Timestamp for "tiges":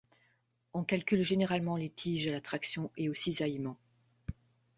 1.91-2.25